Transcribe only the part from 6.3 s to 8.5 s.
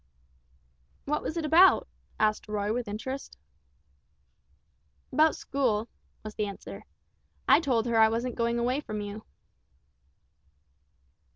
the answer; "I told her I wasn't